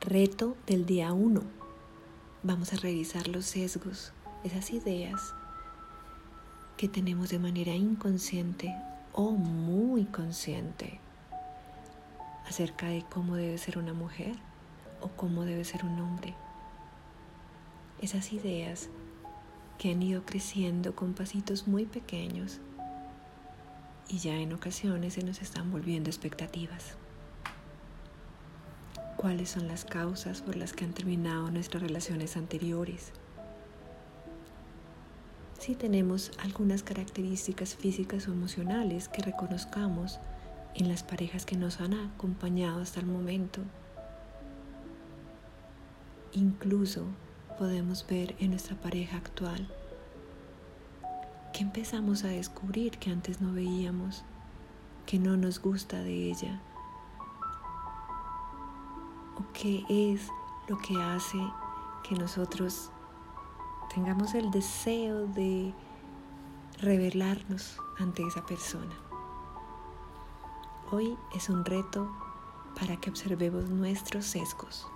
[0.00, 1.42] Reto del día 1.
[2.42, 5.34] Vamos a revisar los sesgos, esas ideas
[6.78, 8.74] que tenemos de manera inconsciente
[9.12, 10.98] o muy consciente
[12.46, 14.36] acerca de cómo debe ser una mujer
[15.02, 16.34] o cómo debe ser un hombre.
[18.00, 18.88] Esas ideas
[19.76, 22.60] que han ido creciendo con pasitos muy pequeños
[24.08, 26.96] y ya en ocasiones se nos están volviendo expectativas
[29.20, 33.12] cuáles son las causas por las que han terminado nuestras relaciones anteriores.
[35.58, 40.18] Si tenemos algunas características físicas o emocionales que reconozcamos
[40.74, 43.60] en las parejas que nos han acompañado hasta el momento.
[46.32, 47.04] Incluso
[47.58, 49.68] podemos ver en nuestra pareja actual
[51.52, 54.24] que empezamos a descubrir que antes no veíamos,
[55.04, 56.62] que no nos gusta de ella
[59.52, 60.28] qué es
[60.68, 61.38] lo que hace
[62.02, 62.90] que nosotros
[63.94, 65.74] tengamos el deseo de
[66.78, 68.94] revelarnos ante esa persona.
[70.90, 72.10] Hoy es un reto
[72.78, 74.86] para que observemos nuestros sesgos.